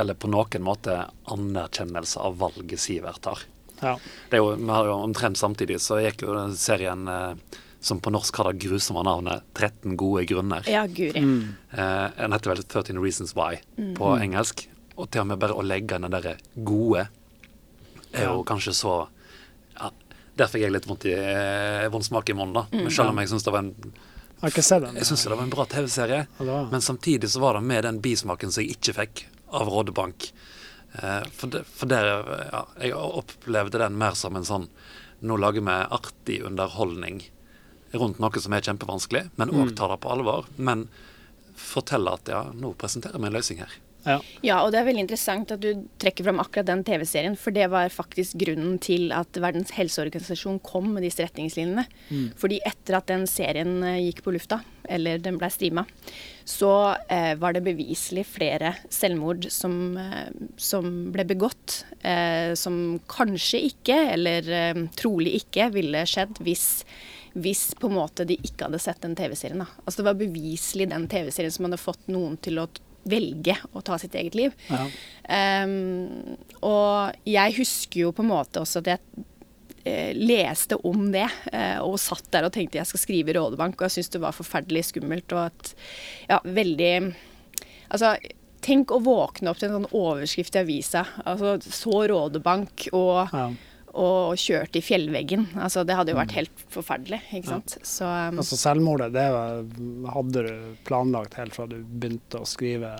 [0.00, 0.98] eller på noen måte
[1.30, 3.44] anerkjennelse av valget Sivert tar.
[3.80, 3.98] Ja.
[4.30, 8.00] Det er jo, vi har jo Omtrent samtidig så gikk jo den serien eh, som
[8.00, 10.64] på norsk har det grusomme navnet 13 gode grunner.
[10.70, 11.20] Ja, guri.
[11.20, 11.56] Mm.
[11.70, 13.92] Eh, den heter vel 13 Reasons Why mm.
[13.98, 14.64] på engelsk.
[14.94, 17.08] Og til og med bare å legge inn den derre gode
[18.14, 18.94] er jo kanskje så
[19.74, 19.90] ja,
[20.38, 22.66] Der fikk jeg litt vondt, i, eh, vond smak i munnen, da.
[22.72, 23.74] Men selv om jeg syns det var en
[24.44, 24.96] jeg har ikke sett den.
[24.98, 26.24] Jeg syns det var en bra TV-serie,
[26.68, 29.22] men samtidig så var det med den bismaken som jeg ikke fikk
[29.56, 30.26] av Rådebank.
[31.02, 32.10] Eh, for, det, for der,
[32.52, 34.68] ja, jeg opplevde den mer som en sånn
[35.24, 37.22] Nå lager vi artig underholdning
[37.96, 39.74] rundt noe som er kjempevanskelig, men òg mm.
[39.78, 40.48] tar det på alvor.
[40.56, 40.82] Men
[41.56, 43.76] forteller at ja, nå presenterer vi en løsning her.
[44.04, 44.18] Ja.
[44.44, 44.58] ja.
[44.62, 47.92] og det er veldig interessant at du trekker fram akkurat den TV-serien, for det var
[47.92, 51.86] faktisk grunnen til at Verdens helseorganisasjon kom med disse retningslinjene.
[52.10, 52.28] Mm.
[52.40, 55.86] Fordi etter at den serien eh, gikk på lufta, eller den ble streama,
[56.44, 56.72] så
[57.08, 63.98] eh, var det beviselig flere selvmord som, eh, som ble begått, eh, som kanskje ikke,
[64.18, 66.68] eller eh, trolig ikke, ville skjedd hvis
[67.34, 69.64] hvis på en måte de ikke hadde sett den TV-serien.
[69.64, 72.68] Altså Det var beviselig den TV-serien som hadde fått noen til å
[73.08, 74.54] velge å ta sitt eget liv.
[74.70, 74.86] Ja.
[75.64, 79.24] Um, og jeg husker jo på en måte også at jeg
[79.84, 83.76] eh, leste om det, eh, og satt der og tenkte jeg skal skrive i Rådebank,
[83.78, 85.74] og jeg syntes det var forferdelig skummelt og at
[86.30, 86.94] Ja, veldig
[87.94, 88.14] Altså,
[88.64, 91.04] tenk å våkne opp til en sånn overskrift i avisa.
[91.28, 93.44] Altså, så Rådebank og ja
[93.94, 95.46] og kjørt i fjellveggen.
[95.54, 97.76] Altså, det hadde jo vært helt forferdelig, ikke sant.
[97.86, 99.26] Så um, Altså selvmordet, det
[100.14, 102.94] hadde du planlagt helt fra du begynte å skrive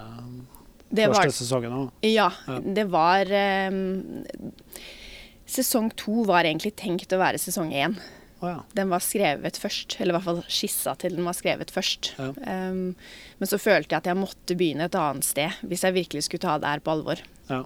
[0.95, 1.89] det første var, sesongen òg?
[2.07, 2.59] ja, Ja.
[2.63, 3.31] det var
[3.75, 4.25] um,
[5.55, 7.97] Sesong to var egentlig tenkt å være sesong én.
[8.41, 8.61] Oh, ja.
[8.77, 12.13] Den var skrevet først, eller i hvert fall skissa til den var skrevet først.
[12.19, 12.31] Ja.
[12.71, 12.95] Um,
[13.41, 16.45] men så følte jeg at jeg måtte begynne et annet sted, hvis jeg virkelig skulle
[16.47, 17.23] ta det her på alvor.
[17.51, 17.63] Ja.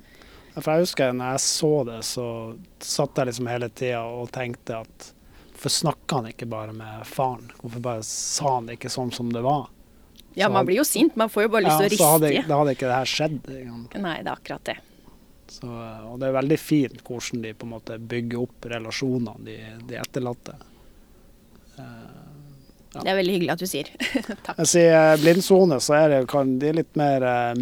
[0.58, 2.26] For jeg husker når jeg så det, så
[2.82, 5.08] satt jeg liksom hele tida og tenkte at
[5.52, 7.50] hvorfor snakka han ikke bare med faren?
[7.60, 9.66] Hvorfor bare sa han det ikke sånn som det var?
[10.38, 12.28] Ja, Så man blir jo sint, man får jo bare lyst til å så hadde,
[12.30, 12.48] riste i.
[12.50, 13.38] da hadde ikke det her skjedd.
[13.58, 14.02] ikke?
[14.04, 14.76] Nei, det er akkurat det.
[15.48, 15.68] Så,
[16.10, 19.56] og det er veldig fint hvordan de på en måte bygger opp relasjonene, de,
[19.88, 20.54] de etterlatte.
[21.78, 23.02] Ja.
[23.02, 23.90] Det er veldig hyggelig at du sier.
[24.46, 24.60] Takk.
[24.62, 27.52] Jeg sier blindsone, så er det, kan, de er litt mer uh,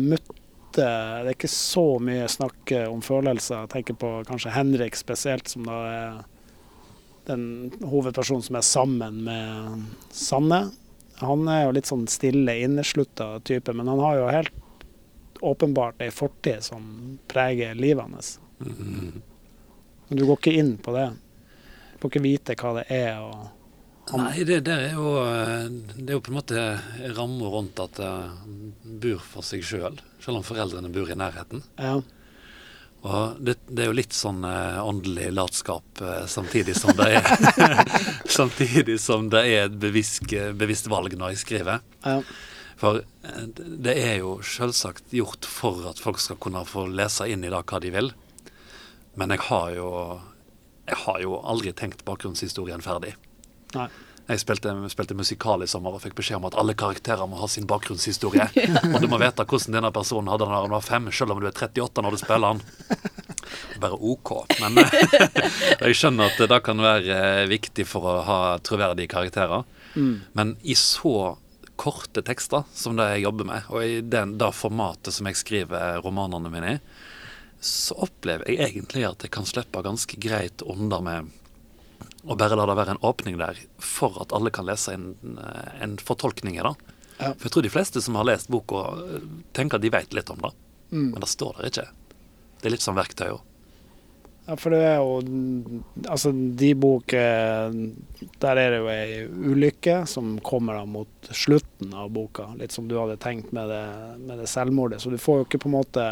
[0.76, 1.24] mutte.
[1.24, 3.64] Det er ikke så mye snakk eh, om følelser.
[3.64, 6.24] Jeg tenker på kanskje Henrik spesielt, som da er
[7.26, 10.70] den hovedpersonen som er sammen med Sanne.
[11.18, 14.52] Han er jo litt sånn stille, inneslutta type, men han har jo helt
[15.40, 18.38] åpenbart ei fortid som preger livet hans.
[18.60, 19.22] Mm.
[20.08, 21.10] Men du går ikke inn på det.
[21.94, 23.20] Du får ikke vite hva det er.
[23.20, 23.55] og
[24.14, 25.64] Nei, det, det, er jo, eh,
[25.96, 26.66] det er jo på en måte
[27.16, 28.10] rammer rundt at det
[29.02, 31.64] bor for seg sjøl, selv, selv om foreldrene bor i nærheten.
[31.82, 31.96] ja,
[33.06, 37.82] Og det, det er jo litt sånn eh, åndelig latskap eh, samtidig som det er
[38.38, 40.22] Samtidig som det er et bevisst,
[40.54, 41.82] bevisst valg når jeg skriver.
[42.06, 42.20] ja,
[42.78, 43.02] For
[43.56, 47.62] det er jo selvsagt gjort for at folk skal kunne få lese inn i det
[47.66, 48.14] hva de vil.
[49.16, 49.90] Men jeg har jo,
[50.86, 53.16] jeg har jo aldri tenkt bakgrunnshistorien ferdig.
[53.76, 53.88] Nei.
[54.26, 57.46] Jeg spilte, spilte musikal i sommer og fikk beskjed om at alle karakterer må ha
[57.50, 58.48] sin bakgrunnshistorie.
[58.94, 61.42] Og du må vite hvordan denne personen hadde det da han var fem, selv om
[61.42, 62.62] du er 38 når du spiller han.
[63.84, 64.32] Bare OK.
[64.64, 64.82] Men
[65.84, 69.62] jeg skjønner at det kan være eh, viktig for å ha troverdige karakterer.
[69.94, 70.14] Mm.
[70.34, 71.36] Men i så
[71.78, 76.00] korte tekster som det jeg jobber med, og i den, det formatet som jeg skriver
[76.02, 76.78] romanene mine i,
[77.62, 81.34] så opplever jeg egentlig at jeg kan slippe ganske greit under med
[82.26, 85.38] å bare la det være en åpning der for at alle kan lese en,
[85.80, 86.74] en fortolkning i det.
[87.18, 87.32] Ja.
[87.32, 88.88] For jeg tror de fleste som har lest boka,
[89.56, 90.52] tenker at de vet litt om det.
[90.90, 91.10] Mm.
[91.14, 91.86] Men det står der ikke.
[92.60, 93.44] Det er litt som verktøy òg.
[94.46, 95.16] Ja, for det er jo
[96.06, 97.78] Altså, de bok eh,
[98.38, 102.52] Der er det jo ei ulykke som kommer da mot slutten av boka.
[102.60, 103.84] Litt som du hadde tenkt med det,
[104.22, 105.02] med det selvmordet.
[105.02, 106.06] Så du får jo ikke på en måte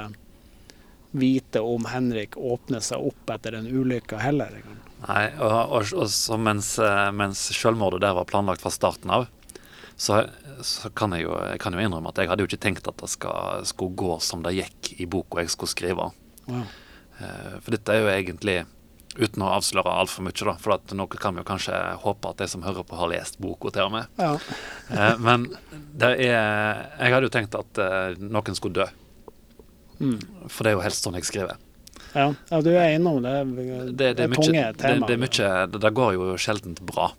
[1.14, 4.58] vite om Henrik åpner seg opp etter den ulykka heller.
[4.64, 4.93] sant?
[5.04, 9.26] Nei, og, og, og mens, eh, mens selvmordet der var planlagt fra starten av,
[10.00, 10.22] så,
[10.64, 12.96] så kan jeg jo jeg kan jo innrømme at jeg hadde jo ikke tenkt at
[13.02, 16.08] det skal, skulle gå som det gikk i boka jeg skulle skrive.
[16.48, 16.62] Ja.
[17.20, 18.62] Eh, For dette er jo egentlig
[19.14, 20.56] Uten å avsløre altfor mye, da.
[20.58, 23.36] For at noe kan vi jo kanskje håpe at de som hører på, har lest
[23.38, 24.08] boka til og med.
[24.18, 24.32] Ja.
[24.90, 25.44] Eh, Men
[26.02, 27.78] er Jeg hadde jo tenkt at
[28.18, 28.88] noen skulle dø.
[30.00, 30.18] Mm.
[30.50, 31.62] For det er jo helst sånn jeg skriver.
[32.14, 32.28] Ja.
[32.50, 33.34] ja, du er innom det.
[33.44, 33.66] Det,
[33.98, 35.08] Det, det, er tunge det, temaer.
[35.10, 37.10] det, mye, det, det går jo sjeldent bra.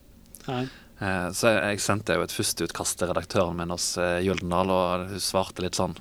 [0.47, 0.63] Nei.
[0.99, 5.09] Eh, Så jeg, jeg sendte jo et førsteutkast til redaktøren min hos eh, Gyldendal, og
[5.11, 5.97] hun svarte litt sånn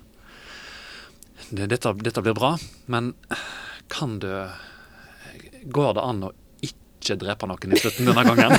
[1.51, 2.55] dette, dette blir bra,
[2.87, 3.13] men
[3.93, 4.31] kan du
[5.65, 6.31] Går det an å
[7.05, 8.57] ikke drepe noen i slutten denne gangen?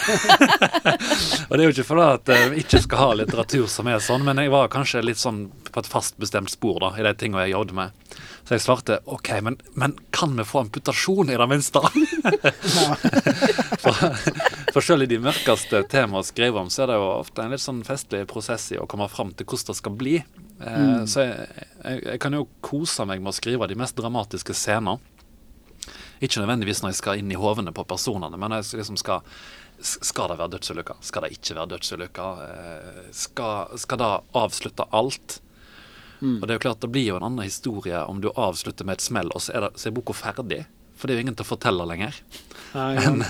[1.50, 4.00] og det er jo ikke fordi at jeg vi ikke skal ha litteratur som er
[4.04, 7.14] sånn, men jeg var kanskje litt sånn på et fast bestemt spor da, i de
[7.20, 8.16] tingene jeg jobbet med.
[8.46, 11.82] Så jeg svarte OK, men, men kan vi få amputasjon i det minste?
[13.82, 13.96] for,
[14.74, 17.54] for selv i de mørkeste temaene å skrive om, så er det jo ofte en
[17.56, 20.16] litt sånn festlig prosess i å komme fram til hvordan det skal bli.
[20.62, 21.50] Eh, Så jeg,
[21.82, 25.02] jeg, jeg kan jo kose meg med å skrive de mest dramatiske scener.
[26.26, 29.22] Ikke nødvendigvis når jeg skal inn i hovene på personene, men jeg liksom skal
[29.86, 31.02] Skal det være dødsulykker?
[31.04, 32.44] Skal det ikke være dødsulykker?
[32.46, 34.12] Eh, Skal, skal det
[34.42, 35.42] avslutte alt?
[36.42, 38.98] Og det er jo klart, det blir jo en annen historie om du avslutter med
[38.98, 40.62] et smell, og så er, det, så er boka ferdig.
[40.96, 42.16] For det er jo ingen til å fortelle lenger.
[42.74, 43.12] Nei, ja.
[43.12, 43.26] Men,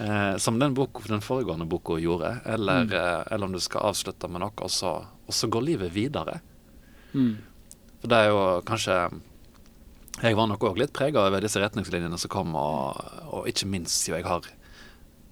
[0.00, 2.32] eh, som den, bok, den foregående boka gjorde.
[2.48, 5.92] Eller, eh, eller om du skal avslutte med noe, og så, og så går livet
[5.94, 6.40] videre.
[7.12, 7.36] Mm.
[8.00, 8.98] For det er jo kanskje
[10.22, 13.00] Jeg var nok òg litt prega over disse retningslinjene som kom, og,
[13.34, 14.46] og ikke minst jo jeg har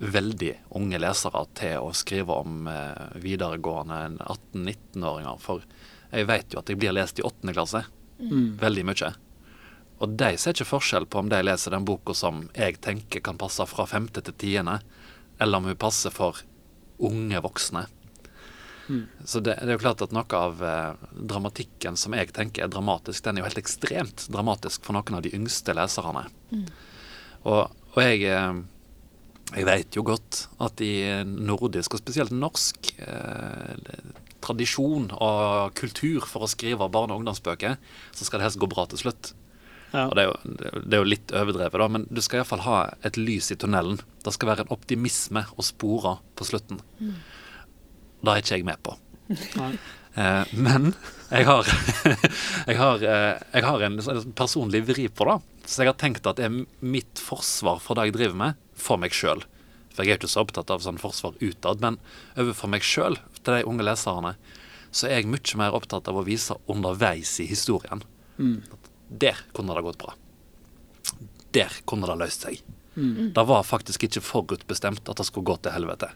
[0.02, 5.38] veldig unge lesere til å skrive om eh, videregående 18-19-åringer.
[5.42, 5.62] For
[6.11, 7.84] jeg vet jo at jeg blir lest i åttende klasse.
[8.18, 8.59] Mm.
[8.59, 9.12] Veldig mye.
[10.02, 13.38] Og de ser ikke forskjell på om de leser den boka som jeg tenker kan
[13.38, 14.80] passe fra femte til tiende,
[15.38, 16.42] eller om hun passer for
[17.02, 17.86] unge voksne.
[18.93, 19.03] Mm.
[19.24, 22.72] Så det, det er jo klart at noe av eh, dramatikken som jeg tenker er
[22.72, 26.26] dramatisk, den er jo helt ekstremt dramatisk for noen av de yngste leserne.
[27.49, 27.62] Og,
[27.93, 28.62] Og jeg, eh,
[29.53, 30.95] jeg vet jo godt at i
[31.28, 33.99] nordisk, og spesielt norsk, eh,
[34.43, 37.76] tradisjon og kultur for å skrive barne- og ungdomsbøker,
[38.12, 39.34] så skal det helst gå bra til slutt.
[39.93, 40.07] Ja.
[40.09, 42.78] Og det er, jo, det er jo litt overdrevet, da, men du skal iallfall ha
[43.05, 44.01] et lys i tunnelen.
[44.24, 46.80] Det skal være en optimisme å spore på slutten.
[48.22, 48.96] Det er ikke jeg med på.
[50.14, 50.92] Eh, men
[51.32, 51.68] jeg har,
[52.68, 55.38] jeg, har, eh, jeg har en sånn personlig vri på det.
[55.66, 59.00] Så jeg har tenkt at det er mitt forsvar for det jeg driver med, for
[59.00, 59.44] meg sjøl.
[59.92, 61.98] For jeg er ikke så opptatt av sånn forsvar utad, men
[62.40, 64.34] overfor meg sjøl, til de unge leserne,
[64.92, 68.04] så er jeg mye mer opptatt av å vise underveis i historien.
[68.72, 68.90] At
[69.22, 70.14] der kunne det gått bra.
[71.52, 72.60] Der kunne det løst seg.
[73.32, 76.10] Det var faktisk ikke forutbestemt at det skulle gå til helvete.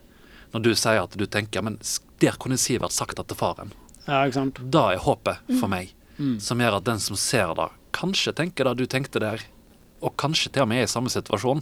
[0.57, 1.76] Når du sier at du tenker men
[2.22, 3.74] der kunne Sivert sagt det til faren.
[4.07, 4.61] ja, ikke sant.
[4.72, 5.90] Det er håpet for meg,
[6.40, 9.42] som gjør at den som ser det, kanskje tenker det du tenkte der,
[10.00, 11.61] og kanskje til og med er i samme situasjon,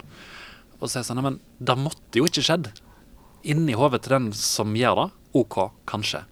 [0.79, 2.71] og sier sånn men det måtte jo ikke skjedd.
[3.43, 5.59] Inni hodet til den som gjør det, OK,
[5.91, 6.23] kanskje.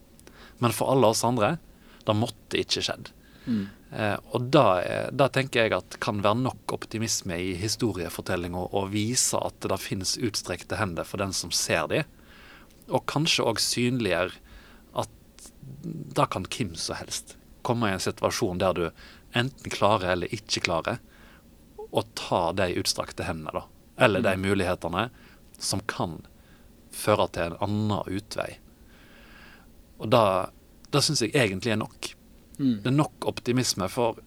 [0.62, 1.56] Men for alle oss andre,
[2.06, 3.10] det måtte ikke skjedd.
[3.92, 4.66] Eh, og da,
[5.10, 9.80] da tenker jeg at kan være nok optimisme i historiefortelling og, og vise at det
[9.82, 12.04] finnes utstrekte hender for den som ser de,
[12.92, 14.34] og kanskje òg synliggjør
[15.02, 15.48] at
[16.16, 17.36] da kan hvem som helst
[17.66, 18.84] komme i en situasjon der du
[19.38, 21.00] enten klarer eller ikke klarer
[21.92, 23.64] å ta de utstrakte hendene, da.
[24.04, 25.08] Eller de mulighetene
[25.60, 26.20] som kan
[26.92, 28.56] føre til en annen utvei.
[30.00, 30.50] Og da,
[30.92, 32.12] da syns jeg egentlig er nok.
[32.58, 34.20] Det er nok optimisme, for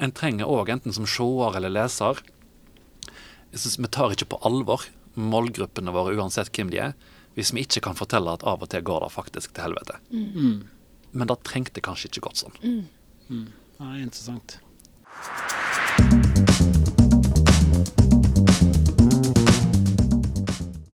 [0.00, 2.20] en trenger òg, enten som seer eller leser
[3.52, 4.84] Jeg syns Vi tar ikke på alvor
[5.16, 6.96] målgruppene våre, uansett hvem de er,
[7.36, 10.00] hvis vi ikke kan fortelle at av og til går det faktisk til helvete.
[11.12, 12.56] Men det trengte kanskje ikke gått sånn.
[13.76, 14.60] Ja, interessant.